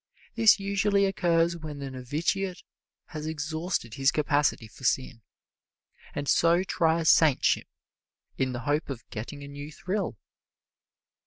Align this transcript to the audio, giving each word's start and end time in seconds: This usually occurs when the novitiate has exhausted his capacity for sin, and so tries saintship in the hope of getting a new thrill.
This 0.33 0.59
usually 0.59 1.05
occurs 1.05 1.55
when 1.55 1.77
the 1.77 1.91
novitiate 1.91 2.63
has 3.09 3.27
exhausted 3.27 3.93
his 3.93 4.11
capacity 4.11 4.67
for 4.67 4.83
sin, 4.83 5.21
and 6.15 6.27
so 6.27 6.63
tries 6.63 7.07
saintship 7.07 7.67
in 8.35 8.51
the 8.51 8.61
hope 8.61 8.89
of 8.89 9.07
getting 9.11 9.43
a 9.43 9.47
new 9.47 9.71
thrill. 9.71 10.17